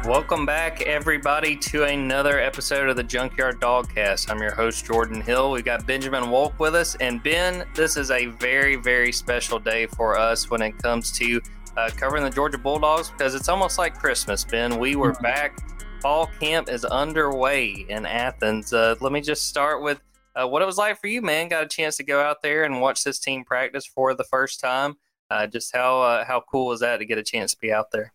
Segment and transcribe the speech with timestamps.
[0.05, 4.29] Welcome back, everybody, to another episode of the Junkyard Dawgcast.
[4.29, 5.51] I'm your host, Jordan Hill.
[5.51, 6.95] We've got Benjamin Wolk with us.
[6.95, 11.41] And Ben, this is a very, very special day for us when it comes to
[11.77, 14.77] uh, covering the Georgia Bulldogs because it's almost like Christmas, Ben.
[14.77, 15.57] We were back.
[16.01, 18.73] Fall camp is underway in Athens.
[18.73, 20.01] Uh, let me just start with
[20.35, 21.47] uh, what it was like for you, man.
[21.47, 24.59] Got a chance to go out there and watch this team practice for the first
[24.59, 24.97] time.
[25.29, 27.91] Uh, just how uh, how cool was that to get a chance to be out
[27.91, 28.11] there?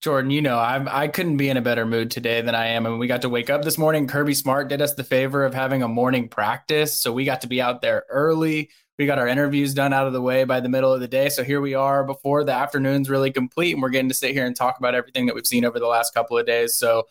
[0.00, 2.86] Jordan, you know, I I couldn't be in a better mood today than I am.
[2.86, 4.06] And we got to wake up this morning.
[4.06, 7.02] Kirby Smart did us the favor of having a morning practice.
[7.02, 8.70] So we got to be out there early.
[8.98, 11.28] We got our interviews done out of the way by the middle of the day.
[11.28, 13.72] So here we are before the afternoon's really complete.
[13.72, 15.86] And we're getting to sit here and talk about everything that we've seen over the
[15.86, 16.78] last couple of days.
[16.78, 17.04] So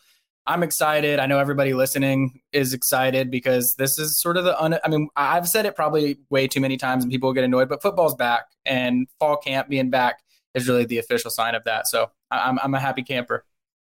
[0.48, 1.18] I'm excited.
[1.18, 5.08] I know everybody listening is excited because this is sort of the un- I mean,
[5.16, 8.46] I've said it probably way too many times and people get annoyed, but football's back
[8.64, 10.22] and fall camp being back
[10.54, 11.88] is really the official sign of that.
[11.88, 13.44] So I'm I'm a happy camper.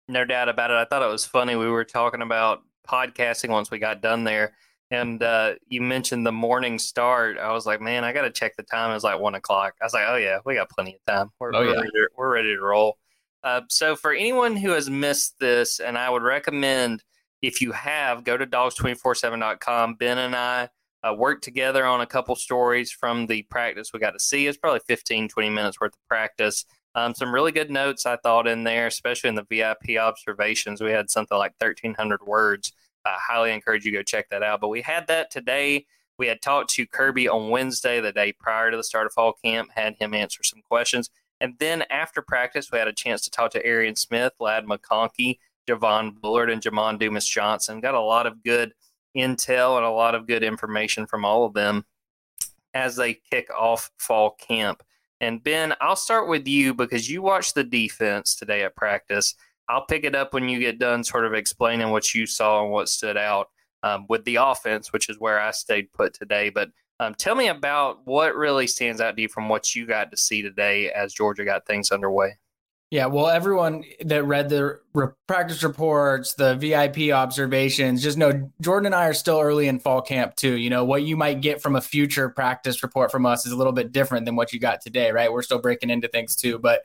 [0.08, 0.76] No doubt about it.
[0.76, 1.56] I thought it was funny.
[1.56, 4.54] We were talking about podcasting once we got done there,
[4.92, 7.38] and uh, you mentioned the morning start.
[7.38, 8.92] I was like, man, I got to check the time.
[8.92, 9.76] It was like one o'clock.
[9.82, 11.30] I was like, oh yeah, we got plenty of time.
[11.40, 11.76] We're, Oh, we're, yeah.
[11.78, 12.98] ready, to, we're ready to roll.
[13.44, 17.04] Uh, so for anyone who has missed this, and I would recommend
[17.42, 19.96] if you have, go to dawgs247.com.
[19.96, 20.70] Ben and I
[21.04, 24.48] uh, worked together on a couple stories from the practice we got to see.
[24.48, 26.66] It's probably 15, 20 minutes worth of practice.
[27.00, 30.82] Um, some really good notes I thought in there, especially in the VIP observations.
[30.82, 32.74] We had something like 1,300 words.
[33.06, 34.60] I highly encourage you to go check that out.
[34.60, 35.86] But we had that today.
[36.18, 39.32] We had talked to Kirby on Wednesday, the day prior to the start of fall
[39.32, 41.10] camp, had him answer some questions.
[41.40, 45.40] And then after practice, we had a chance to talk to Arian Smith, Ladd McConkey,
[45.70, 47.80] Javon Bullard, and Jamon Dumas Johnson.
[47.80, 48.74] Got a lot of good
[49.16, 51.86] intel and a lot of good information from all of them
[52.74, 54.84] as they kick off fall camp.
[55.22, 59.36] And Ben, I'll start with you because you watched the defense today at practice.
[59.68, 62.72] I'll pick it up when you get done, sort of explaining what you saw and
[62.72, 63.48] what stood out
[63.84, 66.50] um, with the offense, which is where I stayed put today.
[66.50, 66.70] But
[67.00, 70.18] um, tell me about what really stands out to you from what you got to
[70.18, 72.38] see today as Georgia got things underway.
[72.92, 78.88] Yeah, well, everyone that read the re- practice reports, the VIP observations, just know Jordan
[78.88, 80.54] and I are still early in fall camp too.
[80.54, 83.56] You know, what you might get from a future practice report from us is a
[83.56, 85.32] little bit different than what you got today, right?
[85.32, 86.58] We're still breaking into things too.
[86.58, 86.82] But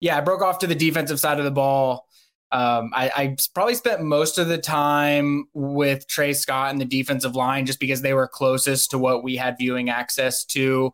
[0.00, 2.06] yeah, I broke off to the defensive side of the ball.
[2.52, 7.36] Um, I, I probably spent most of the time with Tray Scott and the defensive
[7.36, 10.92] line just because they were closest to what we had viewing access to.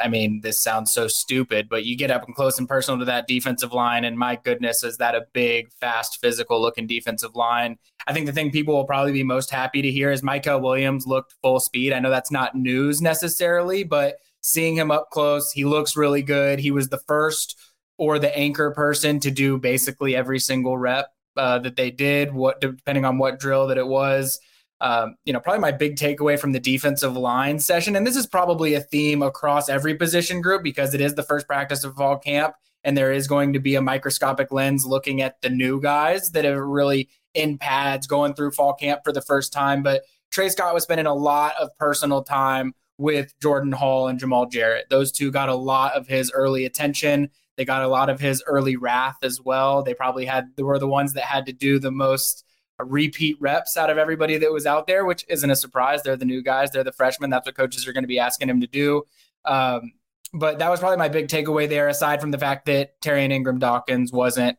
[0.00, 3.04] I mean, this sounds so stupid, but you get up and close and personal to
[3.06, 7.78] that defensive line, and my goodness, is that a big, fast, physical looking defensive line?
[8.06, 11.06] I think the thing people will probably be most happy to hear is Mykel Williams
[11.06, 11.92] looked full speed.
[11.92, 16.58] I know that's not news necessarily, but seeing him up close, he looks really good.
[16.58, 17.58] He was the first
[17.96, 22.60] or the anchor person to do basically every single rep uh, that they did, what
[22.60, 24.40] depending on what drill that it was
[24.80, 28.26] um, you know, probably my big takeaway from the defensive line session, and this is
[28.26, 32.18] probably a theme across every position group because it is the first practice of fall
[32.18, 32.54] camp,
[32.84, 36.44] and there is going to be a microscopic lens looking at the new guys that
[36.44, 39.82] are really in pads going through fall camp for the first time.
[39.82, 44.50] But Tray Scott was spending a lot of personal time with Jordan Hall and Jamaal
[44.50, 44.86] Jarrett.
[44.90, 47.30] Those two got a lot of his early attention.
[47.56, 49.82] They got a lot of his early wrath as well.
[49.82, 52.44] They probably had they were the ones that had to do the most
[52.84, 56.02] repeat reps out of everybody that was out there, which isn't a surprise.
[56.02, 57.30] They're the new guys, they're the freshmen.
[57.30, 59.04] That's what coaches are going to be asking him to do.
[59.44, 59.92] Um,
[60.32, 63.58] but that was probably my big takeaway there, aside from the fact that Tyrion Ingram
[63.58, 64.58] Dawkins wasn't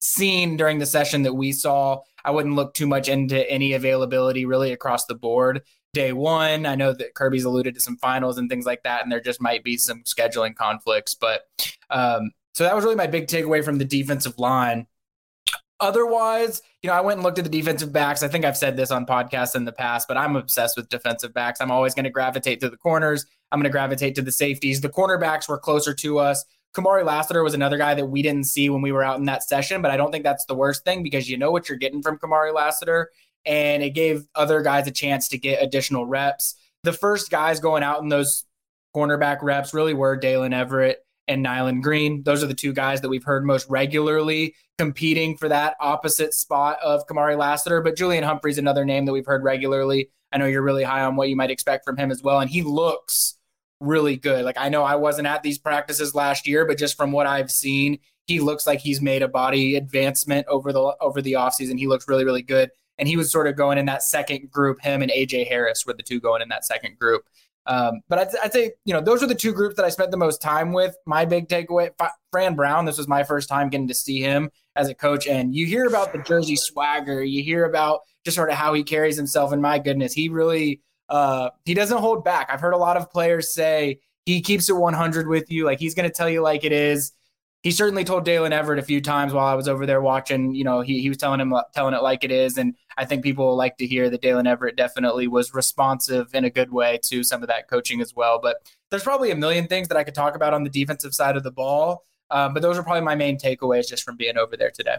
[0.00, 2.00] seen during the session that we saw.
[2.24, 5.62] I wouldn't look too much into any availability really across the board.
[5.94, 9.10] Day one, I know that Kirby's alluded to some finals and things like that, and
[9.10, 11.14] there just might be some scheduling conflicts.
[11.14, 11.42] But
[11.88, 14.86] um, so that was really my big takeaway from the defensive line.
[15.80, 18.22] Otherwise, you know, I went and looked at the defensive backs.
[18.22, 21.32] I think I've said this on podcasts in the past, but I'm obsessed with defensive
[21.32, 21.60] backs.
[21.60, 23.24] I'm always going to gravitate to the corners.
[23.52, 24.80] I'm going to gravitate to the safeties.
[24.80, 26.44] The cornerbacks were closer to us.
[26.74, 29.42] Kamari Lassiter was another guy that we didn't see when we were out in that
[29.42, 32.02] session, but I don't think that's the worst thing because you know what you're getting
[32.02, 33.10] from Kamari Lassiter,
[33.46, 36.54] and it gave other guys a chance to get additional reps.
[36.82, 38.44] The first guys going out in those
[38.94, 40.96] cornerback reps really were Daylen Everette
[41.28, 42.22] and Nyland Green.
[42.22, 46.78] Those are the two guys that we've heard most regularly competing for that opposite spot
[46.82, 47.80] of Kamari Lassiter.
[47.82, 50.10] But Julian Humphrey's another name that we've heard regularly.
[50.32, 52.40] I know you're really high on what you might expect from him as well.
[52.40, 53.36] And he looks
[53.80, 54.44] really good.
[54.44, 57.50] Like I know I wasn't at these practices last year, but just from what I've
[57.50, 61.78] seen, he looks like he's made a body advancement over the over the offseason.
[61.78, 62.70] He looks really, really good.
[62.98, 64.82] And he was sort of going in that second group.
[64.82, 67.22] Him and AJ Harris were the two going in that second group.
[67.68, 70.10] Um, but I'd, I'd, say, you know, those are the two groups that I spent
[70.10, 70.96] the most time with.
[71.06, 71.90] My big takeaway,
[72.32, 75.26] Fran Brown, this was my first time getting to see him as a coach.
[75.26, 78.82] And you hear about the Jersey swagger, you hear about just sort of how he
[78.82, 79.52] carries himself.
[79.52, 80.80] And my goodness, he really,
[81.10, 82.48] uh, he doesn't hold back.
[82.50, 85.66] I've heard a lot of players say he keeps it 100 with you.
[85.66, 87.12] Like he's going to tell you like it is
[87.62, 90.54] he certainly told Daylen Everette a few times while I was over there watching.
[90.54, 93.22] You know, he, he was telling him telling it like it is, and I think
[93.22, 97.22] people like to hear that Daylen Everette definitely was responsive in a good way to
[97.22, 98.40] some of that coaching as well.
[98.42, 98.56] But
[98.90, 101.44] there's probably a million things that I could talk about on the defensive side of
[101.44, 104.70] the ball, um, but those are probably my main takeaways just from being over there
[104.70, 104.96] today.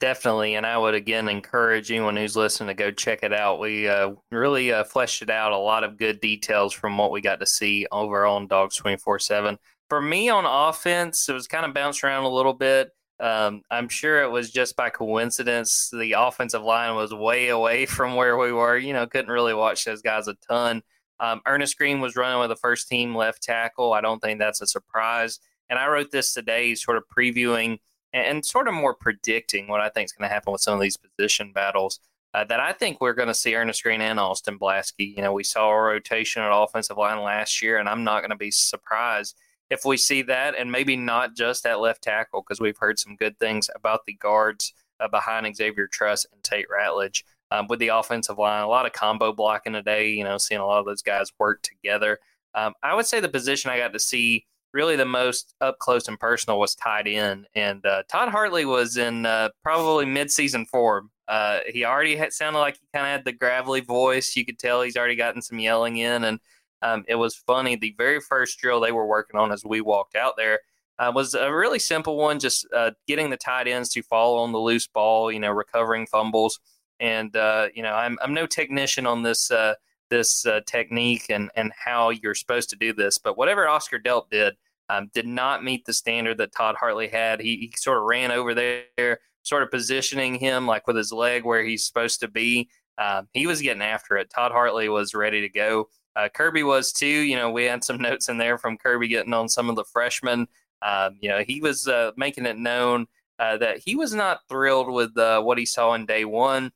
[0.00, 3.60] Definitely, and I would again encourage anyone who's listening to go check it out.
[3.60, 7.20] We uh, really uh, fleshed it out, a lot of good details from what we
[7.20, 9.58] got to see over on Dawgs twenty four seven
[9.92, 12.92] for me on offense, it was kind of bounced around a little bit.
[13.20, 15.90] Um, I'm sure it was just by coincidence.
[15.92, 18.76] The offensive line was way away from where we were.
[18.76, 20.82] You know, couldn't really watch those guys a ton.
[21.20, 23.92] Um, Earnest Greene was running with the first team left tackle.
[23.92, 25.38] I don't think that's a surprise.
[25.70, 27.78] And I wrote this today, sort of previewing
[28.12, 30.74] and, and sort of more predicting what I think is going to happen with some
[30.74, 32.00] of these position battles.
[32.34, 35.16] Uh, that I think we're going to see Earnest Greene and Austin Blaske.
[35.16, 38.30] You know, we saw a rotation at offensive line last year, and I'm not going
[38.30, 39.36] to be surprised
[39.72, 43.16] if we see that, and maybe not just at left tackle, because we've heard some
[43.16, 47.24] good things about the guards uh, behind Xavier Truss and Tate Ratledge.
[47.50, 50.66] Um, with the offensive line, a lot of combo blocking today, you know, seeing a
[50.66, 52.18] lot of those guys work together.
[52.54, 56.08] Um, I would say the position I got to see really the most up close
[56.08, 57.46] and personal was tight end.
[57.54, 61.10] And uh, Todd Hartley was in uh, probably midseason form.
[61.28, 64.34] Uh, he already had, sounded like he kind of had the gravelly voice.
[64.34, 66.24] You could tell he's already gotten some yelling in.
[66.24, 66.40] And
[66.82, 67.76] um, it was funny.
[67.76, 70.60] The very first drill they were working on as we walked out there
[70.98, 74.52] uh, was a really simple one, just uh, getting the tight ends to fall on
[74.52, 76.60] the loose ball, you know, recovering fumbles.
[77.00, 79.74] And uh, you know, I'm I'm no technician on this uh,
[80.10, 84.30] this uh, technique and and how you're supposed to do this, but whatever Oscar Delp
[84.30, 84.54] did.
[84.88, 87.40] Um, did not meet the standard that Todd Hartley had.
[87.40, 91.46] He, he sort of ran over there, sort of positioning him like with his leg
[91.46, 92.68] where he's supposed to be.
[92.98, 94.28] Um, he was getting after it.
[94.28, 95.88] Todd Hartley was ready to go.
[96.14, 97.06] Uh, Kirby was too.
[97.06, 99.84] You know, we had some notes in there from Kirby getting on some of the
[99.84, 100.46] freshmen.
[100.82, 103.06] Um, you know, he was uh, making it known
[103.38, 106.72] uh, that he was not thrilled with uh, what he saw in day one.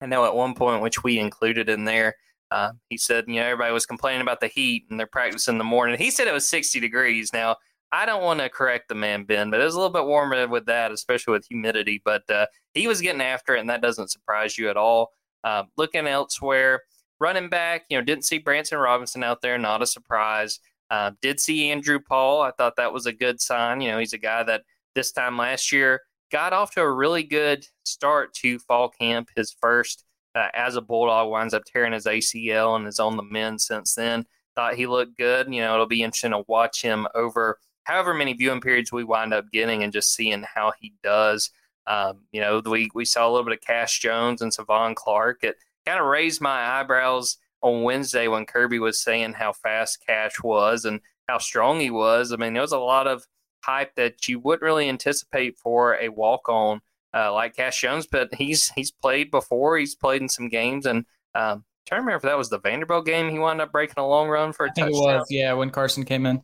[0.00, 2.14] I know at one point, which we included in there,
[2.50, 5.58] uh, he said, you know, everybody was complaining about the heat and their practice in
[5.58, 5.98] the morning.
[5.98, 7.32] He said it was 60 degrees.
[7.32, 7.56] Now,
[7.90, 10.46] I don't want to correct the man, Ben, but it was a little bit warmer
[10.46, 12.00] with that, especially with humidity.
[12.04, 15.12] But uh, he was getting after it, and that doesn't surprise you at all.
[15.76, 16.82] looking elsewhere,
[17.20, 20.60] running back, you know, didn't see Branson Robinson out there, not a surprise.
[20.90, 22.42] Uh, did see Andrew Paul.
[22.42, 23.80] I thought that was a good sign.
[23.80, 24.62] You know, he's a guy that
[24.94, 29.30] this time last year got off to a really good start to fall camp.
[29.36, 33.22] His first uh, as a Bulldog winds up tearing his ACL and is on the
[33.22, 34.26] mend since then.
[34.54, 35.52] Thought he looked good.
[35.52, 39.32] You know, it'll be interesting to watch him over however many viewing periods we wind
[39.32, 41.50] up getting and just seeing how he does.
[41.86, 45.42] Um, you know, we, we saw a little bit of Cash Jones and Sevaughn Clark
[45.44, 45.56] at
[45.88, 50.84] kind of raised my eyebrows on Wednesday when Kirby was saying how fast Cash was
[50.84, 52.30] and how strong he was.
[52.32, 53.26] I mean, there was a lot of
[53.64, 56.80] hype that you wouldn't really anticipate for a walk on
[57.14, 59.78] uh, like Cash Jones, but he's he's played before.
[59.78, 63.06] He's played in some games, and um, trying to remember if that was the Vanderbilt
[63.06, 63.30] game.
[63.30, 64.88] He wound up breaking a long run for a touchdown.
[64.88, 66.42] It was, yeah, when Carson came in.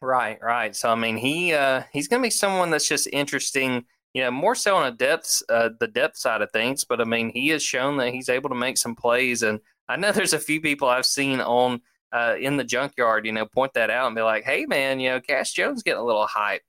[0.00, 0.74] Right, right.
[0.74, 3.84] So I mean, he uh, he's going to be someone that's just interesting
[4.14, 6.84] you know, more so on a depth, uh, the depth side of things.
[6.84, 9.96] But I mean, he has shown that he's able to make some plays, and I
[9.96, 11.80] know there's a few people I've seen on
[12.12, 15.10] uh, in the junkyard, you know, point that out and be like, "Hey, man, you
[15.10, 16.62] know, Cash Jones getting a little hype."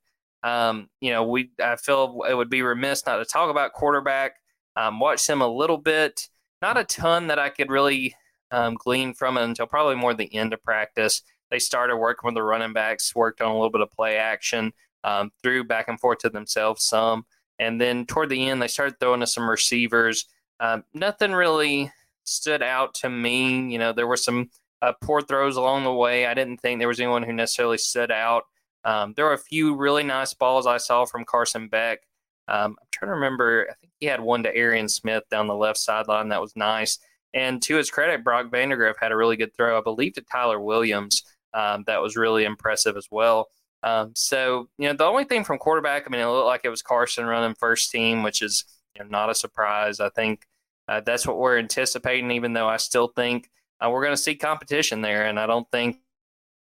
[0.43, 4.33] Um, you know, we I feel it would be remiss not to talk about quarterback.
[4.75, 6.29] Um, watched him a little bit,
[6.61, 8.15] not a ton that I could really
[8.51, 11.21] um, glean from it until probably more the end of practice.
[11.49, 14.71] They started working with the running backs, worked on a little bit of play action,
[15.03, 17.25] um, threw back and forth to themselves some.
[17.59, 20.25] And then toward the end, they started throwing to some receivers.
[20.59, 21.91] Um, nothing really
[22.23, 23.71] stood out to me.
[23.71, 24.49] You know, there were some
[24.81, 26.25] uh, poor throws along the way.
[26.25, 28.43] I didn't think there was anyone who necessarily stood out.
[28.83, 31.99] Um, there were a few really nice balls I saw from Carson Beck.
[32.47, 33.67] Um, I'm trying to remember.
[33.69, 36.97] I think he had one to Arian Smith down the left sideline that was nice.
[37.33, 40.59] And to his credit, Brock Vandagriff had a really good throw, I believe, to Tyler
[40.59, 41.23] Williams.
[41.53, 43.47] Um, that was really impressive as well.
[43.83, 46.69] Um, so, you know, the only thing from quarterback, I mean, it looked like it
[46.69, 48.63] was Carson running first team, which is
[48.95, 49.99] you know, not a surprise.
[49.99, 50.45] I think
[50.87, 54.35] uh, that's what we're anticipating, even though I still think uh, we're going to see
[54.35, 55.25] competition there.
[55.25, 55.97] And I don't think,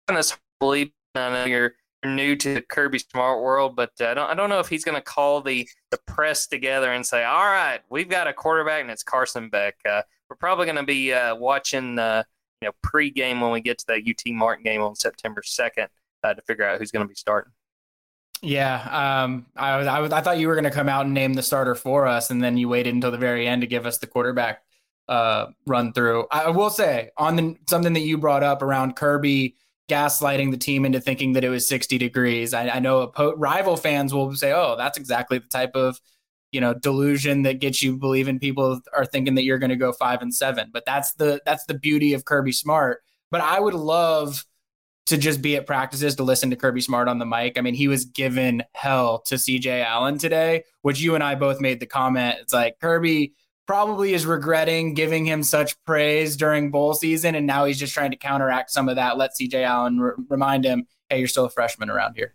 [0.09, 0.23] I
[0.59, 4.35] believe, I know you're new to the Kirby Smart world, but uh, I don't I
[4.35, 7.81] don't know if he's going to call the the press together and say, "All right,
[7.91, 11.35] we've got a quarterback and it's Carson Beck." Uh, we're probably going to be uh,
[11.35, 12.23] watching uh,
[12.61, 15.89] you know pregame when we get to that UT Martin game on September second
[16.27, 17.53] uh, to figure out who's going to be starting.
[18.43, 21.43] Yeah, um, I, I, I thought you were going to come out and name the
[21.43, 24.07] starter for us, and then you waited until the very end to give us the
[24.07, 24.63] quarterback
[25.09, 26.27] uh, run through.
[26.31, 29.57] I will say on the something that you brought up around Kirby
[29.89, 32.53] gaslighting the team into thinking that it was 60 degrees.
[32.53, 35.99] I, I know rival fans will say, "Oh, that's exactly the type of
[36.53, 39.93] you know delusion that gets you believing people are thinking that you're going to go
[39.93, 43.03] five and seven." But that's the that's the beauty of Kirby Smart.
[43.31, 44.45] But I would love
[45.07, 47.57] to just be at practices to listen to Kirby Smart on the mic.
[47.57, 51.61] I mean, he was given hell to CJ Allen today, which you and I both
[51.61, 52.39] made the comment.
[52.41, 53.33] It's like Kirby
[53.67, 58.11] probably is regretting giving him such praise during bowl season, and now he's just trying
[58.11, 59.17] to counteract some of that.
[59.17, 62.35] Let CJ Allen re- remind him, "Hey, you're still a freshman around here."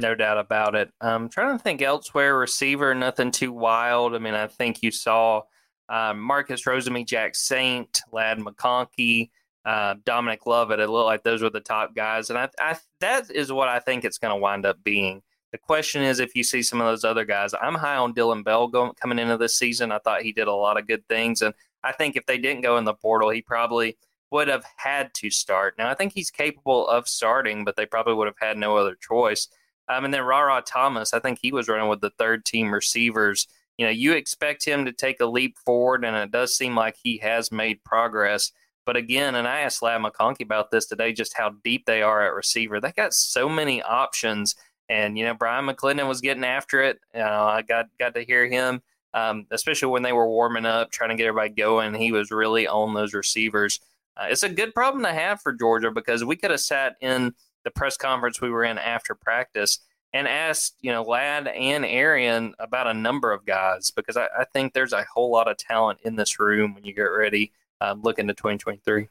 [0.00, 0.92] No doubt about it.
[1.00, 2.36] I'm trying to think elsewhere.
[2.36, 4.14] Receiver, nothing too wild.
[4.14, 5.42] I mean, I think you saw
[5.88, 9.30] uh, Marcus Rosemy, Jack Saint, Ladd McConkey,
[9.64, 10.80] uh, Dominic Lovett.
[10.80, 13.78] It looked like those were the top guys, and I, I that is what I
[13.80, 15.22] think it's going to wind up being.
[15.52, 17.54] The question is if you see some of those other guys.
[17.60, 19.92] I'm high on Dillon Bell going, coming into this season.
[19.92, 21.40] I thought he did a lot of good things.
[21.40, 23.96] And I think if they didn't go in the portal, he probably
[24.30, 25.74] would have had to start.
[25.78, 28.94] Now, I think he's capable of starting, but they probably would have had no other
[28.94, 29.48] choice.
[29.88, 33.46] Um, and then Rara Thomas, I think he was running with the third team receivers.
[33.78, 36.96] You know, you expect him to take a leap forward, and it does seem like
[37.02, 38.52] he has made progress.
[38.88, 42.26] But again, and I asked Ladd McConkey about this today, just how deep they are
[42.26, 42.80] at receiver.
[42.80, 44.56] They got so many options
[44.88, 46.98] and you know, Bryan McClendon was getting after it.
[47.12, 48.80] You know, I got got to hear him,
[49.12, 51.92] um, especially when they were warming up, trying to get everybody going.
[51.92, 53.78] He was really on those receivers.
[54.16, 57.34] Uh, it's a good problem to have for Georgia because we could have sat in
[57.64, 59.80] the press conference we were in after practice
[60.14, 64.46] and asked, you know, Ladd and Arian about a number of guys because I, I
[64.54, 68.02] think there's a whole lot of talent in this room when you get ready um,
[68.02, 69.08] looking to 2023.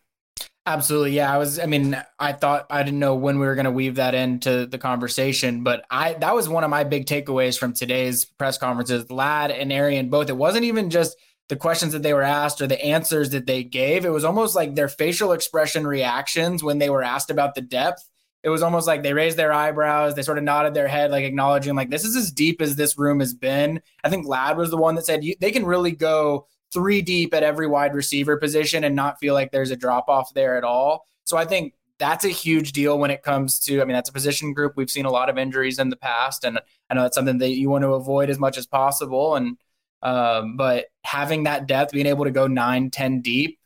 [0.65, 1.11] Absolutely.
[1.11, 1.33] Yeah.
[1.33, 3.95] I was, I mean, I thought I didn't know when we were going to weave
[3.95, 8.25] that into the conversation, but I, that was one of my big takeaways from today's
[8.25, 9.09] press conferences.
[9.09, 11.15] Ladd and Arian both, it wasn't even just
[11.47, 14.03] the questions that they were asked or the answers that they gave.
[14.03, 18.03] It was almost like their facial expression reactions when they were asked about the depth.
[18.43, 21.23] It was almost like they raised their eyebrows, they sort of nodded their head, like
[21.23, 23.81] acknowledging, like, this is as deep as this room has been.
[24.03, 27.43] I think Ladd was the one that said they can really go three deep at
[27.43, 31.05] every wide receiver position and not feel like there's a drop off there at all.
[31.23, 34.13] So I think that's a huge deal when it comes to, I mean, that's a
[34.13, 34.73] position group.
[34.75, 36.59] We've seen a lot of injuries in the past, and
[36.89, 39.35] I know that's something that you want to avoid as much as possible.
[39.35, 39.57] And,
[40.03, 43.59] um, but having that depth, being able to go nine, 10 deep,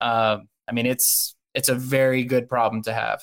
[0.00, 3.22] um, I mean, it's, it's a very good problem to have.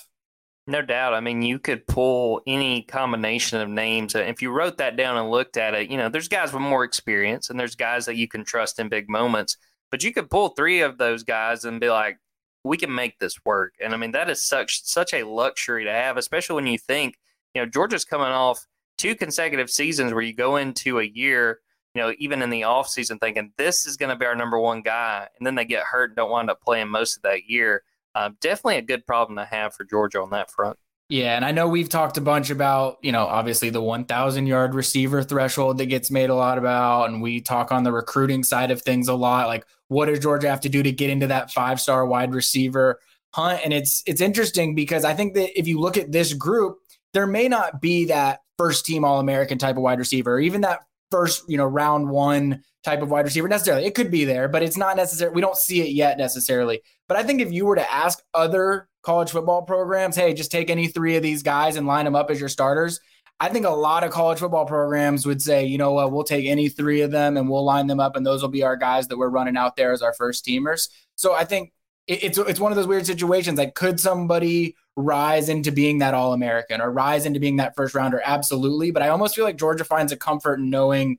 [0.69, 1.15] No doubt.
[1.15, 4.13] I mean, you could pull any combination of names.
[4.13, 6.83] If you wrote that down and looked at it, you know, there's guys with more
[6.83, 9.57] experience and there's guys that you can trust in big moments.
[9.89, 12.19] But you could pull three of those guys and be like,
[12.63, 13.73] we can make this work.
[13.83, 17.17] And I mean, that is such such a luxury to have, especially when you think,
[17.55, 18.67] you know, Georgia's coming off
[18.99, 21.61] two consecutive seasons where you go into a year,
[21.95, 24.59] you know, even in the off season thinking this is going to be our number
[24.59, 27.45] one guy, and then they get hurt and don't wind up playing most of that
[27.49, 27.81] year
[28.19, 30.77] uh, definitely a good problem to have for Georgia on that front.
[31.07, 34.75] Yeah, and I know we've talked a bunch about, you know, obviously the 1,000 yard
[34.75, 37.09] receiver threshold that gets made a lot about.
[37.09, 39.47] And we talk on the recruiting side of things a lot.
[39.47, 42.99] Like, what does Georgia have to do to get into that five star wide receiver
[43.33, 43.61] hunt?
[43.63, 46.77] And it's it's interesting because I think that if you look at this group,
[47.13, 50.61] there may not be that first team All American type of wide receiver, or even
[50.61, 53.85] that first, you know, round one type of wide receiver necessarily.
[53.85, 55.31] It could be there, but it's not necessary.
[55.31, 56.81] We don't see it yet necessarily.
[57.07, 60.69] But I think if you were to ask other college football programs, hey, just take
[60.69, 62.99] any three of these guys and line them up as your starters,
[63.39, 66.45] I think a lot of college football programs would say, you know what, we'll take
[66.45, 69.07] any three of them and we'll line them up, and those will be our guys
[69.07, 70.89] that we're running out there as our first teamers.
[71.15, 71.71] So I think
[72.07, 73.57] it's it's one of those weird situations.
[73.57, 77.95] Like, could somebody rise into being that All American or rise into being that first
[77.95, 78.21] rounder?
[78.23, 78.91] Absolutely.
[78.91, 81.17] But I almost feel like Georgia finds a comfort in knowing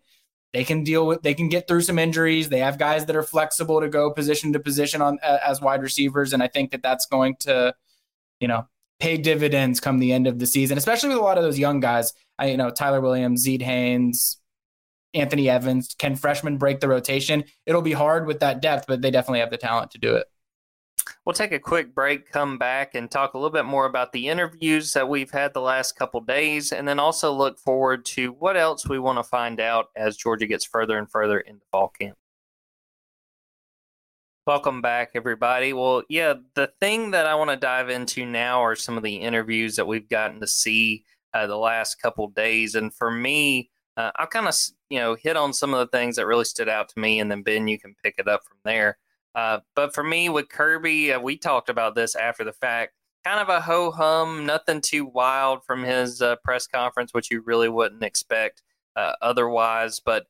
[0.53, 2.49] they can deal with they can get through some injuries.
[2.49, 6.33] They have guys that are flexible to go position to position on as wide receivers.
[6.33, 7.75] And i think that that's going to
[8.41, 8.67] you know
[8.99, 11.81] pay dividends come the end of the season especially with a lot of those young
[11.81, 12.13] guys.
[12.39, 14.39] I, you know tyler williams Zed haynes
[15.15, 15.95] anthony evans.
[15.99, 17.45] Can freshmen break the rotation?
[17.67, 20.27] It'll be hard with that depth but they definitely have the talent to do it
[21.25, 24.29] We'll take a quick break, come back, and talk a little bit more about the
[24.29, 28.57] interviews that we've had the last couple days, and then also look forward to what
[28.57, 32.17] else we want to find out as Georgia gets further and further into fall camp.
[34.47, 35.73] Welcome back, everybody.
[35.73, 39.17] Well, yeah, the thing that I want to dive into now are some of the
[39.17, 44.11] interviews that we've gotten to see uh, the last couple days, and for me, uh,
[44.17, 44.55] I'll kind of
[44.89, 47.31] you know hit on some of the things that really stood out to me, and
[47.31, 48.99] then Ben, you can pick it up from there.
[49.35, 52.95] Uh, but for me, with Kirby, uh, we talked about this after the fact.
[53.25, 57.43] Kind of a ho hum, nothing too wild from his uh, press conference, which you
[57.43, 58.63] really wouldn't expect
[58.97, 60.01] uh, otherwise.
[60.01, 60.27] But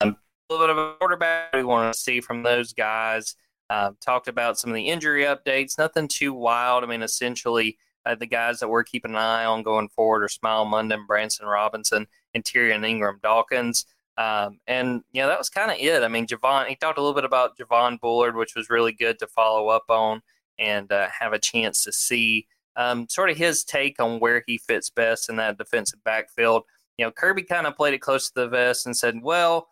[0.00, 0.16] um,
[0.50, 3.36] a little bit of a quarterback we want to see from those guys.
[3.70, 6.84] Um, talked about some of the injury updates, nothing too wild.
[6.84, 10.28] I mean, essentially, uh, the guys that we're keeping an eye on going forward are
[10.28, 13.86] Smael Mondon, Branson Robinson, and Tyrion Ingram Dawkins.
[14.16, 16.02] Um, and you know that was kind of it.
[16.02, 16.66] I mean, Javon.
[16.66, 19.84] He talked a little bit about Javon Bullard, which was really good to follow up
[19.88, 20.22] on
[20.58, 24.58] and uh, have a chance to see um, sort of his take on where he
[24.58, 26.62] fits best in that defensive backfield.
[26.98, 29.68] You know, Kirby kind of played it close to the vest and said, "Well,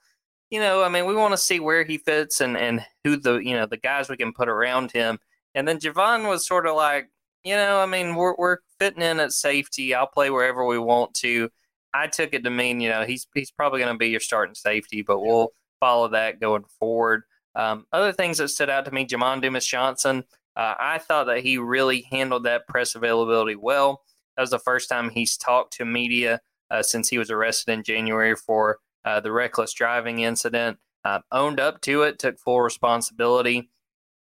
[0.50, 3.36] you know, I mean, we want to see where he fits and and who the
[3.36, 5.18] you know the guys we can put around him."
[5.54, 7.10] And then Javon was sort of like,
[7.44, 9.94] you know, I mean, we're we're fitting in at safety.
[9.94, 11.50] I'll play wherever we want to.
[11.94, 14.54] I took it to mean, you know, he's he's probably going to be your starting
[14.54, 17.22] safety, but we'll follow that going forward.
[17.54, 20.24] Um, other things that stood out to me, Jamon Dumas Johnson.
[20.56, 24.02] Uh, I thought that he really handled that press availability well.
[24.36, 27.82] That was the first time he's talked to media uh, since he was arrested in
[27.82, 30.78] January for uh, the reckless driving incident.
[31.04, 33.70] Uh, owned up to it, took full responsibility.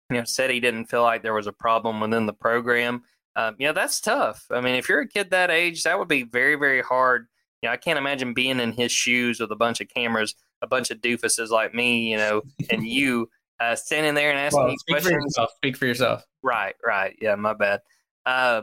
[0.08, 3.02] You know, said he didn't feel like there was a problem within the program.
[3.36, 4.46] Um, you know, that's tough.
[4.50, 7.28] I mean, if you're a kid that age, that would be very, very hard
[7.62, 10.66] you know, I can't imagine being in his shoes with a bunch of cameras, a
[10.66, 13.28] bunch of doofuses like me, you know, and you
[13.60, 15.12] uh, standing there and asking well, speak questions.
[15.12, 15.50] For yourself.
[15.56, 16.24] Speak for yourself.
[16.42, 17.16] Right, right.
[17.20, 17.80] Yeah, my bad.
[18.24, 18.62] Uh,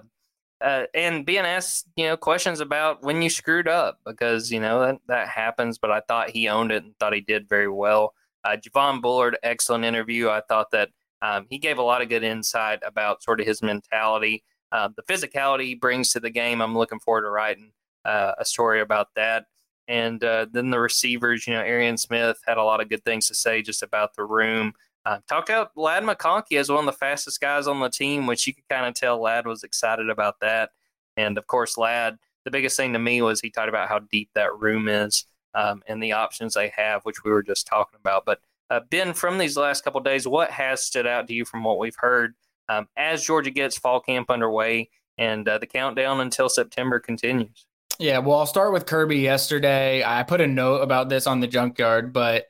[0.59, 4.79] uh, and being asked, you know, questions about when you screwed up because you know
[4.79, 5.77] that that happens.
[5.77, 8.13] But I thought he owned it and thought he did very well.
[8.43, 10.29] Uh, Javon Bullard, excellent interview.
[10.29, 10.89] I thought that
[11.21, 15.03] um, he gave a lot of good insight about sort of his mentality, uh, the
[15.03, 16.61] physicality he brings to the game.
[16.61, 17.71] I'm looking forward to writing
[18.05, 19.45] uh, a story about that.
[19.87, 23.27] And uh, then the receivers, you know, Arian Smith had a lot of good things
[23.27, 24.73] to say just about the room.
[25.05, 28.45] Uh, talked out Ladd McConkey as one of the fastest guys on the team, which
[28.45, 30.71] you could kind of tell Ladd was excited about that.
[31.15, 34.29] And of course, Ladd, the biggest thing to me was he talked about how deep
[34.35, 38.25] that room is um, and the options they have, which we were just talking about.
[38.25, 41.63] But uh, Ben, from these last couple days, what has stood out to you from
[41.63, 42.35] what we've heard
[42.67, 47.66] um, as Georgia gets fall camp underway and uh, the countdown until September continues?
[47.99, 50.03] Yeah, well, I'll start with Kirby yesterday.
[50.03, 52.45] I put a note about this on the junkyard, but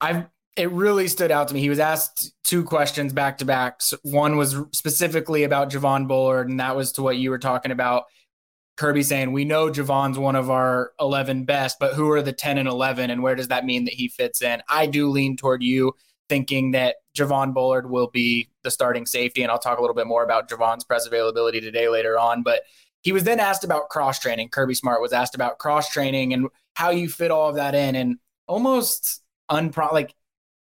[0.00, 1.60] I've it really stood out to me.
[1.60, 3.80] He was asked two questions back to back.
[4.02, 8.04] One was specifically about Javon Bullard, and that was to what you were talking about.
[8.76, 12.58] Kirby saying, We know Javon's one of our 11 best, but who are the 10
[12.58, 14.62] and 11, and where does that mean that he fits in?
[14.68, 15.94] I do lean toward you
[16.28, 20.06] thinking that Javon Bullard will be the starting safety, and I'll talk a little bit
[20.06, 22.42] more about Javon's press availability today later on.
[22.42, 22.62] But
[23.02, 24.48] he was then asked about cross training.
[24.48, 27.94] Kirby Smart was asked about cross training and how you fit all of that in,
[27.94, 30.14] and almost unpro like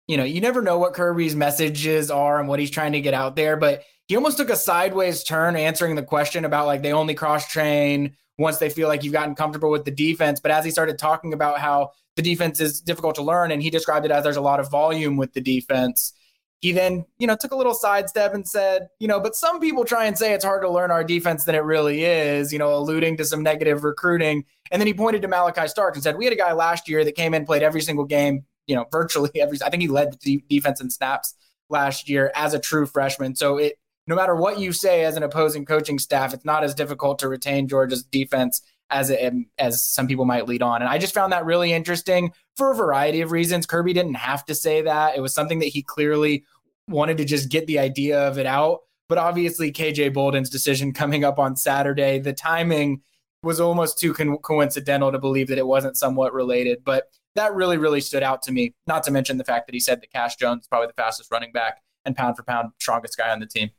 [0.07, 3.15] you know you never know what Kirby's messages are and what he's trying to get
[3.15, 6.93] out there, but he almost took a sideways turn answering the question about like they
[6.93, 10.41] only cross train once they feel like you've gotten comfortable with the defense.
[10.41, 13.71] But as he started talking about how the defense is difficult to learn, and he
[13.71, 16.15] described it as there's a lot of volume with the defense
[16.61, 19.85] he then, you know, took a little sidestep and said, you know, but some people
[19.85, 22.75] try and say it's hard to learn our defense than it really is, you know,
[22.75, 24.45] alluding to some negative recruiting.
[24.73, 27.05] And then he pointed to Malaki Stark and said, we had a guy last year
[27.05, 30.19] that came in, played every single game, you know, virtually every, I think he led
[30.23, 31.35] the defense in snaps
[31.69, 33.37] last year as a true freshman.
[33.37, 36.75] So it, no matter what you say as an opposing coaching staff, it's not as
[36.75, 39.13] difficult to retain Georgia's defense as
[39.59, 40.83] as some people might lead on.
[40.83, 43.67] And I just found that really interesting for a variety of reasons.
[43.67, 45.17] Kirby didn't have to say that.
[45.17, 46.45] It was something that he clearly
[46.89, 48.81] wanted to just get the idea of it out.
[49.09, 53.03] But obviously, KJ Bolden's decision coming up on Saturday, the timing
[53.43, 56.83] was almost too co- coincidental to believe that it wasn't somewhat related.
[56.85, 58.75] But that really, really stood out to me.
[58.87, 61.31] Not to mention the fact that he said that Cash Jones is probably the fastest
[61.31, 63.71] running back and pound for pound strongest guy on the team.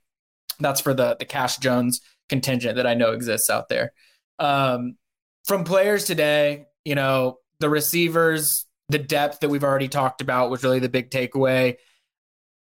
[0.59, 3.91] That's for the the Cash Jones contingent that I know exists out there.
[4.39, 4.95] Um,
[5.45, 10.63] from players today, you know, the receivers, the depth that we've already talked about was
[10.63, 11.77] really the big takeaway.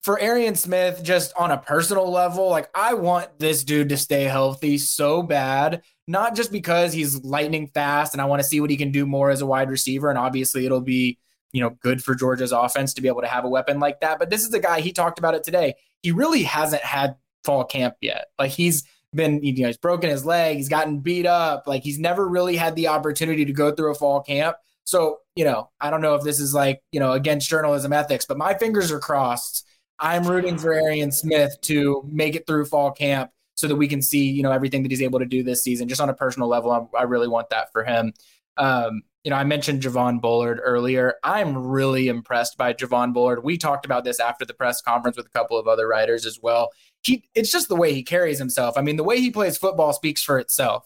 [0.02, 4.24] For Arian Smith, just on a personal level, like I want this dude to stay
[4.24, 8.70] healthy so bad, not just because he's lightning fast and I want to see what
[8.70, 10.10] he can do more as a wide receiver.
[10.10, 11.20] And obviously, it'll be,
[11.54, 14.20] you know, good for Georgia's offense to be able to have a weapon like that.
[14.20, 15.76] But this is a guy, he talked about it today.
[16.02, 18.26] He really hasn't had fall camp yet.
[18.38, 18.84] Like he's
[19.16, 21.68] been, you know, he's broken his leg, he's gotten beat up.
[21.68, 24.58] Like he's never really had the opportunity to go through a fall camp.
[24.86, 28.26] So, you know, I don't know if this is like, you know, against journalism ethics,
[28.26, 29.66] but my fingers are crossed.
[30.00, 34.02] I'm rooting for Arian Smith to make it through fall camp so that we can
[34.02, 35.88] see, you know, everything that he's able to do this season.
[35.88, 38.14] Just on a personal level, I'm, i really want that for him.
[38.58, 41.16] Um, you know, I mentioned Javon Bullard earlier.
[41.24, 43.44] I'm really impressed by Javon Bullard.
[43.44, 46.40] We talked about this after the press conference with a couple of other writers as
[46.42, 46.72] well.
[47.04, 48.78] He, it's just the way he carries himself.
[48.78, 50.86] I mean, the way he plays football speaks for itself.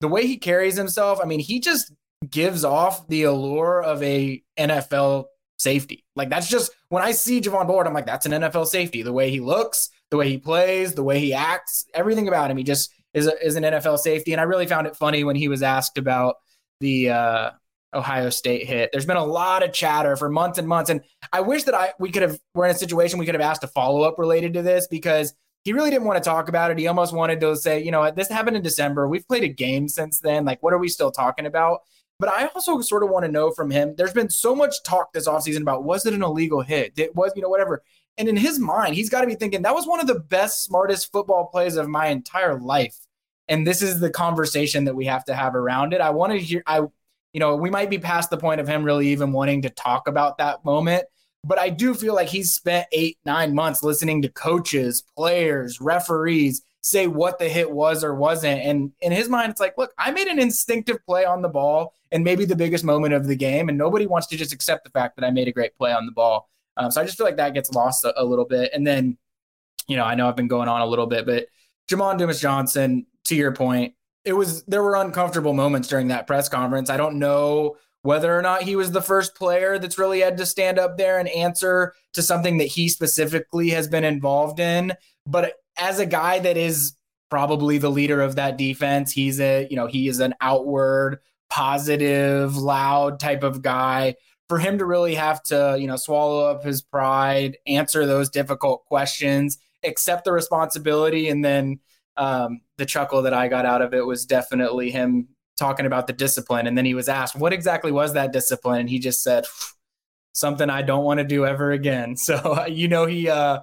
[0.00, 1.92] The way he carries himself, I mean, he just
[2.28, 5.26] gives off the allure of a NFL
[5.58, 6.04] safety.
[6.14, 9.02] Like that's just when I see Javon Bullard, I'm like, that's an NFL safety.
[9.02, 12.56] The way he looks, the way he plays, the way he acts, everything about him,
[12.56, 14.32] he just is a, is an NFL safety.
[14.32, 16.36] And I really found it funny when he was asked about
[16.80, 17.50] the uh,
[17.96, 18.90] Ohio State hit.
[18.92, 21.00] There's been a lot of chatter for months and months, and
[21.32, 23.64] I wish that I we could have we're in a situation we could have asked
[23.64, 26.78] a follow up related to this because he really didn't want to talk about it.
[26.78, 29.08] He almost wanted to say, you know, this happened in December.
[29.08, 30.44] We've played a game since then.
[30.44, 31.80] Like, what are we still talking about?
[32.18, 33.94] But I also sort of want to know from him.
[33.96, 36.92] There's been so much talk this offseason about was it an illegal hit?
[36.96, 37.82] It was, you know, whatever.
[38.16, 40.64] And in his mind, he's got to be thinking that was one of the best,
[40.64, 42.96] smartest football plays of my entire life.
[43.48, 46.00] And this is the conversation that we have to have around it.
[46.00, 46.82] I want to hear, I,
[47.36, 50.08] you know, we might be past the point of him really even wanting to talk
[50.08, 51.04] about that moment.
[51.44, 56.62] But I do feel like he's spent eight, nine months listening to coaches, players, referees
[56.80, 58.62] say what the hit was or wasn't.
[58.62, 61.92] And in his mind, it's like, look, I made an instinctive play on the ball
[62.10, 63.68] and maybe the biggest moment of the game.
[63.68, 66.06] And nobody wants to just accept the fact that I made a great play on
[66.06, 66.48] the ball.
[66.78, 68.70] Um, so I just feel like that gets lost a, a, little bit.
[68.72, 69.18] And then,
[69.88, 71.48] you know, I know I've been going on a little bit, but
[71.86, 73.92] Jamon Dumas Johnson, to your point,
[74.26, 76.90] it was there were uncomfortable moments during that press conference.
[76.90, 80.46] I don't know whether or not he was the first player that's really had to
[80.46, 84.92] stand up there and answer to something that he specifically has been involved in.
[85.26, 86.94] But as a guy that is
[87.30, 91.18] probably the leader of that defense, he's a, you know, he is an outward,
[91.50, 94.16] positive, loud type of guy.
[94.48, 98.84] For him to really have to, you know, swallow up his pride, answer those difficult
[98.86, 101.80] questions, accept the responsibility, and then
[102.16, 106.12] um, the chuckle that I got out of it was definitely him talking about the
[106.12, 106.66] discipline.
[106.66, 109.46] And then he was asked, "What exactly was that discipline?" And he just said,
[110.32, 113.60] "Something I don't want to do ever again." So you know he uh,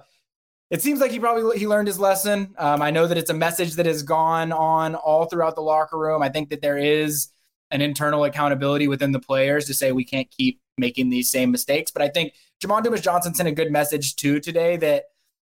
[0.70, 2.54] it seems like he probably he learned his lesson.
[2.58, 5.98] Um, I know that it's a message that has gone on all throughout the locker
[5.98, 6.22] room.
[6.22, 7.28] I think that there is
[7.70, 11.90] an internal accountability within the players to say we can't keep making these same mistakes.
[11.90, 15.04] But I think Jamon Dumas Johnson sent a good message too today that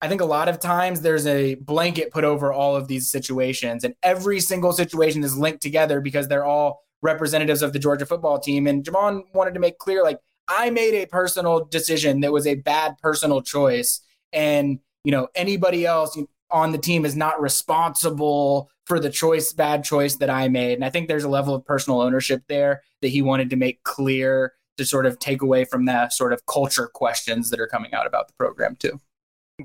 [0.03, 3.85] I think a lot of times there's a blanket put over all of these situations,
[3.85, 8.39] and every single situation is linked together because they're all representatives of the Georgia football
[8.39, 8.67] team.
[8.67, 12.57] And Jamon wanted to make clear, like, I made a personal decision that was a
[12.57, 14.01] bad personal choice.
[14.33, 16.19] And you know anybody else
[16.51, 20.75] on the team is not responsible for the choice bad choice that I made.
[20.75, 23.85] And I think there's a level of personal ownership there that he wanted to make
[23.85, 27.95] clear to sort of take away from the sort of culture questions that are coming
[27.95, 29.01] out about the program too.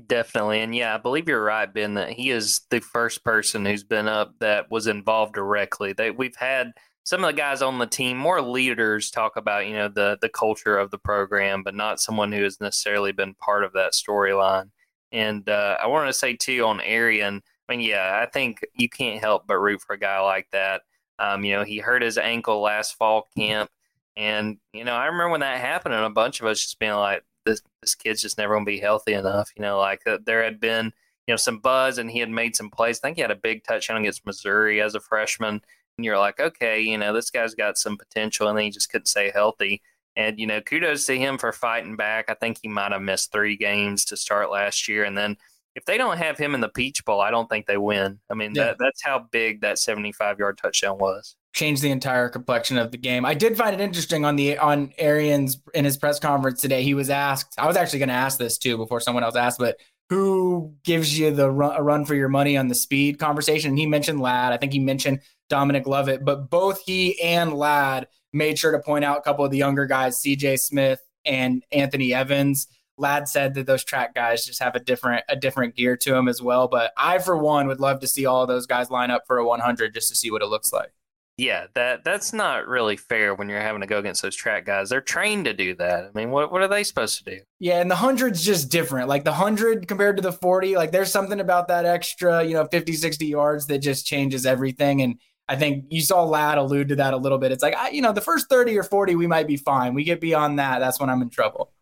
[0.06, 0.60] Definitely.
[0.60, 4.08] And yeah, I believe you're right, Ben, that he is the first person who's been
[4.08, 5.92] up that was involved directly.
[5.92, 6.72] That we've had
[7.04, 10.30] some of the guys on the team, more leaders talk about, you know, the the
[10.30, 14.70] culture of the program, but not someone who has necessarily been part of that storyline.
[15.12, 17.42] And uh, I wanted to say too on Arian.
[17.68, 20.82] I mean, yeah, I think you can't help but root for a guy like that.
[21.18, 23.70] Um, you know, he hurt his ankle last fall camp,
[24.16, 26.92] and you know, I remember when that happened, and a bunch of us just being
[26.94, 30.42] like, "This this kid's just never to be healthy enough." You know, like uh, there
[30.42, 30.92] had been
[31.26, 32.98] you know some buzz, and he had made some plays.
[32.98, 35.60] I think he had a big touchdown against Missouri as a freshman,
[35.98, 38.90] and you're like, okay, you know, this guy's got some potential, and then he just
[38.90, 39.82] couldn't stay healthy.
[40.16, 42.26] And, you know, kudos to him for fighting back.
[42.28, 45.04] I think he might have missed three games to start last year.
[45.04, 45.36] And then
[45.74, 48.20] if they don't have him in the Peach Bowl, I don't think they win.
[48.30, 48.64] I mean, yeah.
[48.64, 51.36] that, that's how big that 75 yard touchdown was.
[51.52, 53.26] Changed the entire complexion of the game.
[53.26, 56.82] I did find it interesting on the on Arian's in his press conference today.
[56.82, 57.54] He was asked.
[57.58, 59.76] I was actually going to ask this too before someone else asked, but
[60.08, 63.70] who gives you the run, a run for your money on the speed conversation?
[63.70, 64.52] And he mentioned Ladd.
[64.52, 66.24] I think he mentioned Dominic Lovett.
[66.24, 69.86] But both he and Ladd made sure to point out a couple of the younger
[69.86, 72.68] guys, CJ Smith and Anthony Evans.
[72.98, 76.28] Ladd said that those track guys just have a different a different gear to them
[76.28, 76.68] as well.
[76.68, 79.46] But I, for one, would love to see all those guys line up for a
[79.46, 80.92] 100 just to see what it looks like.
[81.38, 84.90] Yeah, that that's not really fair when you're having to go against those track guys.
[84.90, 86.04] They're trained to do that.
[86.04, 87.40] I mean, what what are they supposed to do?
[87.58, 89.08] Yeah, and the hundred's just different.
[89.08, 92.66] Like the hundred compared to the 40, like there's something about that extra, you know,
[92.66, 95.00] 50, 60 yards that just changes everything.
[95.00, 95.18] And
[95.48, 97.50] I think you saw Ladd allude to that a little bit.
[97.50, 99.94] It's like, I, you know, the first 30 or 40, we might be fine.
[99.94, 101.72] We get beyond that, that's when I'm in trouble.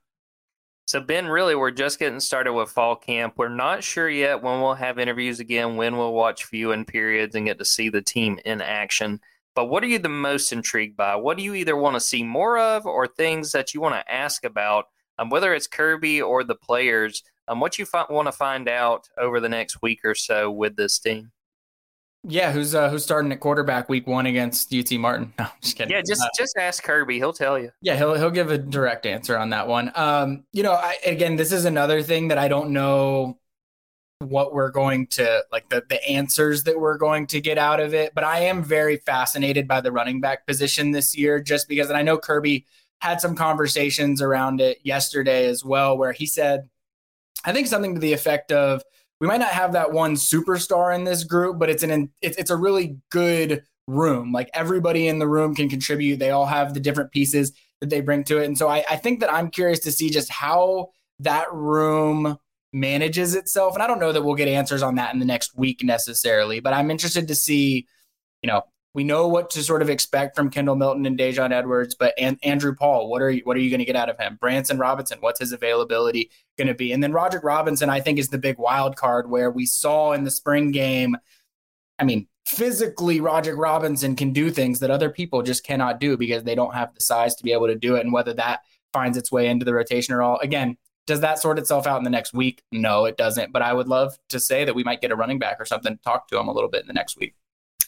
[0.86, 3.34] So, Ben, really, we're just getting started with fall camp.
[3.36, 7.46] We're not sure yet when we'll have interviews again, when we'll watch viewing periods and
[7.46, 9.20] get to see the team in action.
[9.54, 11.16] But what are you the most intrigued by?
[11.16, 14.12] What do you either want to see more of or things that you want to
[14.12, 14.86] ask about,
[15.18, 17.22] um, whether it's Kirby or the players?
[17.48, 20.76] Um, what you fi- want to find out over the next week or so with
[20.76, 21.32] this team?
[22.22, 25.32] Yeah, who's uh, who's starting at quarterback week one against UT Martin?
[25.38, 25.90] No, just kidding.
[25.90, 27.70] Yeah, just uh, just ask Kirby; he'll tell you.
[27.80, 29.90] Yeah, he'll he'll give a direct answer on that one.
[29.94, 33.38] Um, you know, I, again, this is another thing that I don't know
[34.20, 37.94] what we're going to like the the answers that we're going to get out of
[37.94, 41.88] it, but I am very fascinated by the running back position this year, just because,
[41.88, 42.66] and I know Kirby
[43.00, 46.68] had some conversations around it yesterday as well, where he said,
[47.44, 48.83] I think something to the effect of
[49.20, 52.50] we might not have that one superstar in this group, but it's an it's, it's
[52.50, 54.33] a really good room.
[54.33, 56.18] Like everybody in the room can contribute.
[56.18, 58.44] They all have the different pieces that they bring to it.
[58.44, 62.38] And so I, I think that I'm curious to see just how that room
[62.72, 63.74] manages itself.
[63.74, 66.61] And I don't know that we'll get answers on that in the next week necessarily,
[66.61, 67.87] but I'm interested to see,
[68.42, 71.94] you know, we know what to sort of expect from Kendall Milton and Daijun Edwards,
[71.94, 74.18] but and Andrew Paul, what are you what are you going to get out of
[74.18, 74.37] him?
[74.40, 76.92] Branson Robinson, what's his availability going to be?
[76.92, 80.24] And then Roger Robinson, I think, is the big wild card where we saw in
[80.24, 81.16] the spring game.
[82.00, 86.42] I mean, physically, Roger Robinson can do things that other people just cannot do because
[86.42, 88.00] they don't have the size to be able to do it.
[88.00, 90.76] And whether that finds its way into the rotation or all, again,
[91.10, 92.62] does that sort itself out in the next week?
[92.70, 93.50] No, it doesn't.
[93.50, 95.96] But I would love to say that we might get a running back or something
[95.96, 97.34] to talk to him a little bit in the next week.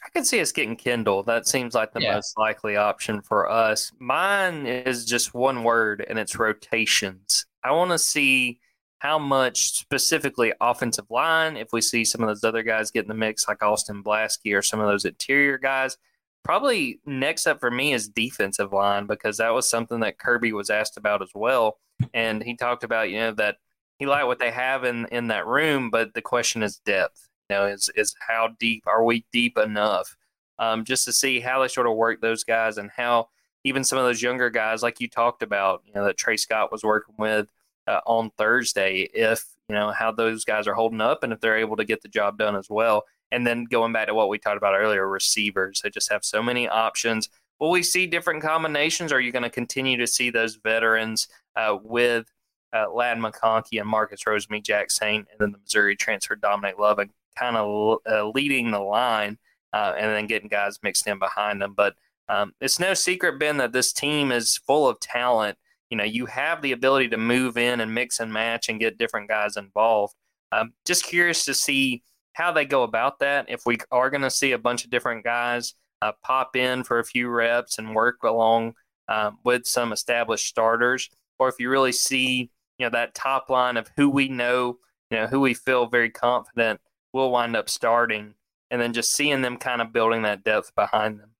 [0.04, 1.22] I could see us getting Kendall.
[1.22, 2.14] That seems like the yeah.
[2.14, 3.92] most likely option for us.
[4.00, 7.46] Mine is just one word, and it's rotations.
[7.62, 8.58] I want to see
[8.98, 13.08] how much specifically offensive line, if we see some of those other guys get in
[13.08, 15.96] the mix, like Austin Blaske or some of those interior guys.
[16.44, 20.70] Probably next up for me is defensive line because that was something that Kirby was
[20.70, 21.78] asked about as well.
[22.14, 23.58] And he talked about, you know, that
[23.98, 27.56] he liked what they have in, in that room, but the question is depth You
[27.56, 30.16] know, is is how deep are we deep enough?
[30.58, 33.28] Um, just to see how they sort of work those guys and how
[33.64, 36.72] even some of those younger guys, like you talked about, you know, that Tray Scott
[36.72, 37.48] was working with
[37.86, 41.58] uh, on Thursday, if you know how those guys are holding up and if they're
[41.58, 43.04] able to get the job done as well.
[43.32, 46.42] And then going back to what we talked about earlier, receivers, they just have so
[46.42, 47.28] many options.
[47.58, 49.10] Will we see different combinations?
[49.10, 52.26] Or are you going to continue to see those veterans uh, with
[52.72, 57.98] uh, Ladd McConkey and Marcus Rosemy-Jacksaint, and then the Missouri transfer Dominic Lovett kind of
[58.10, 59.38] uh, leading the line
[59.72, 61.74] uh, and then getting guys mixed in behind them.
[61.76, 61.94] But
[62.28, 65.58] um, it's no secret, Ben, that this team is full of talent.
[65.90, 68.98] You know, you have the ability to move in and mix and match and get
[68.98, 70.14] different guys involved.
[70.50, 73.46] Um, just curious to see how they go about that.
[73.48, 76.98] If we are going to see a bunch of different guys uh, pop in for
[76.98, 78.74] a few reps and work along
[79.08, 83.76] um, with some established starters, or if you really see, you know, that top line
[83.76, 84.78] of who we know,
[85.10, 86.80] you know, who we feel very confident
[87.12, 88.34] will wind up starting,
[88.70, 91.30] and then just seeing them kind of building that depth behind them.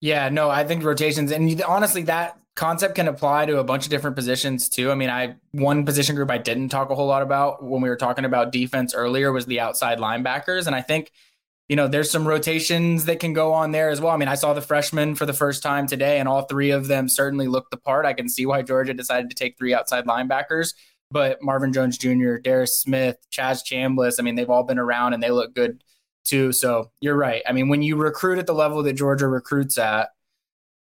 [0.00, 3.90] Yeah, no, I think rotations, and honestly, that concept can apply to a bunch of
[3.90, 4.90] different positions too.
[4.90, 7.88] I mean, I one position group I didn't talk a whole lot about when we
[7.88, 11.10] were talking about defense earlier was the outside linebackers, and I think
[11.68, 14.12] you know there's some rotations that can go on there as well.
[14.12, 16.88] I mean, I saw the freshmen for the first time today, and all three of
[16.88, 18.06] them certainly looked the part.
[18.06, 20.74] I can see why Georgia decided to take three outside linebackers
[21.14, 25.22] but Marvin Jones Jr., Darius Smith, Chaz Chambliss, I mean, they've all been around and
[25.22, 25.84] they look good
[26.24, 26.52] too.
[26.52, 27.42] So you're right.
[27.46, 30.08] I mean, when you recruit at the level that Georgia recruits at,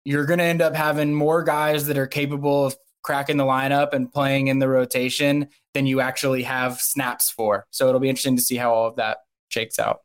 [0.04, 3.94] you're going to end up having more guys that are capable of cracking the lineup
[3.94, 7.66] and playing in the rotation than you actually have snaps for.
[7.72, 10.02] So it'll be interesting to see how all of that shakes out.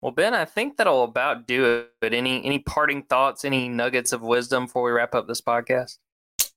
[0.00, 2.14] Well, Ben, I think that'll about do it.
[2.14, 5.98] Any any parting thoughts, any nuggets of wisdom before we wrap up this podcast?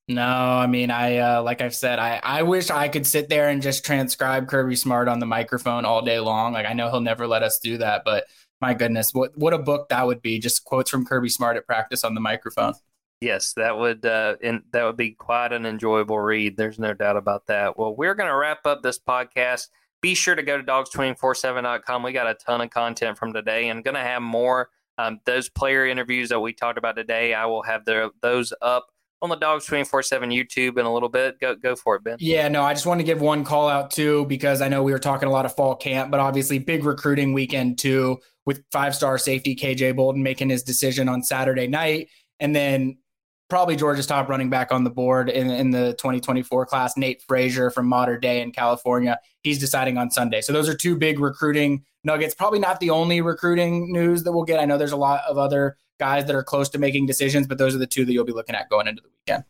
[0.07, 3.49] No, I mean, I uh, like I've said, I I wish I could sit there
[3.49, 6.53] and just transcribe Kirby Smart on the microphone all day long.
[6.53, 8.25] Like I know he'll never let us do that, but
[8.61, 10.39] my goodness, what what a book that would be!
[10.39, 12.73] Just quotes from Kirby Smart at practice on the microphone.
[13.19, 16.57] Yes, that would uh, and that would be quite an enjoyable read.
[16.57, 17.77] There's no doubt about that.
[17.77, 19.69] Well, we're going to wrap up this podcast.
[20.01, 22.01] Be sure to go to dawgs247.com.
[22.01, 25.49] We got a ton of content from today and going to have more Um, those
[25.49, 28.87] player interviews that we talked about today, I will have the, those up
[29.21, 31.39] on the Dawgs 24 7 YouTube in a little bit.
[31.39, 32.17] Go, go for it, Ben.
[32.19, 34.91] Yeah, no, I just want to give one call out too, because I know we
[34.91, 38.95] were talking a lot of fall camp, but obviously big recruiting weekend too, with five
[38.95, 42.09] star safety KJ Bolden making his decision on Saturday night.
[42.39, 42.97] And then
[43.51, 47.69] probably Georgia's top running back on the board in, in the 2024 class, Nate Frazier
[47.69, 49.19] from Mater Dei in California.
[49.43, 50.39] He's deciding on Sunday.
[50.39, 52.33] So those are two big recruiting nuggets.
[52.33, 54.61] Probably not the only recruiting news that we'll get.
[54.61, 57.57] I know there's a lot of other guys that are close to making decisions, but
[57.57, 59.43] those are the two that you'll be looking at going into the weekend.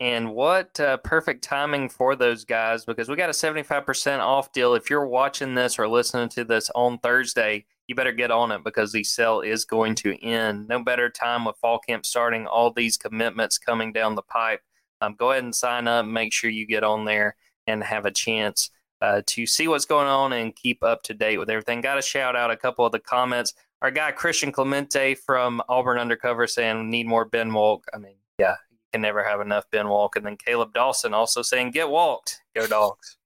[0.00, 4.74] And what uh, perfect timing for those guys because we got a 75% off deal.
[4.74, 8.64] If you're watching this or listening to this on Thursday, you better get on it
[8.64, 10.68] because the sale is going to end.
[10.68, 14.60] No better time with fall camp starting, all these commitments coming down the pipe.
[15.00, 16.06] Um, go ahead and sign up.
[16.06, 20.06] Make sure you get on there and have a chance uh, to see what's going
[20.06, 21.80] on and keep up to date with everything.
[21.80, 23.54] Got to shout out a couple of the comments.
[23.82, 27.82] Our guy Christian Clemente from Auburn Undercover saying need more Ben Wolk.
[27.92, 28.54] I mean, yeah,
[28.94, 30.14] can never have enough Ben Wolk.
[30.14, 32.40] And then Caleb Dawson also saying get walked.
[32.54, 33.16] Go dogs.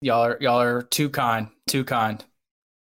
[0.00, 2.24] Y'all are y'all are too kind, too kind.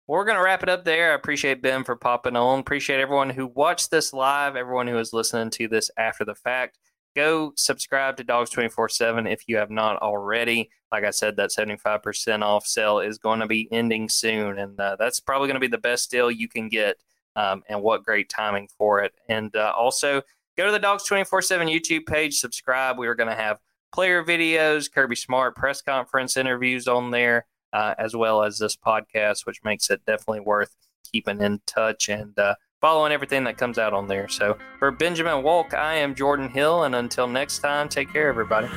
[0.07, 1.13] We're going to wrap it up there.
[1.13, 2.59] I appreciate Ben for popping on.
[2.59, 6.79] Appreciate everyone who watched this live, everyone who is listening to this after the fact.
[7.15, 10.69] Go subscribe to Dawgs 24 7 if you have not already.
[10.91, 14.59] Like I said, that 75% off sale is going to be ending soon.
[14.59, 16.97] And uh, that's probably going to be the best deal you can get.
[17.37, 19.13] Um, and what great timing for it.
[19.29, 20.21] And uh, also,
[20.57, 22.97] go to the Dawgs 24 7 YouTube page, subscribe.
[22.97, 23.59] We are going to have
[23.93, 29.45] player videos, Kirby Smart press conference interviews on there uh, as well as this podcast,
[29.45, 30.75] which makes it definitely worth
[31.11, 34.27] keeping in touch and uh, following everything that comes out on there.
[34.29, 38.67] So for Benjamin Wolk, I am Jordan Hill, and until next time, take care, everybody.